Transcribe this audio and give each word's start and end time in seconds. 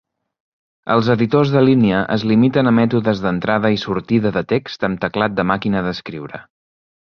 Els 0.93 1.09
editors 1.15 1.51
de 1.55 1.61
línia 1.65 1.99
es 2.15 2.25
limiten 2.31 2.71
a 2.71 2.73
mètodes 2.79 3.23
d'entrada 3.27 3.73
i 3.77 3.79
sortida 3.83 4.33
de 4.41 4.45
text 4.55 4.89
amb 4.91 5.05
teclat 5.07 5.39
de 5.43 5.49
màquina 5.53 5.87
d'escriure. 5.91 6.45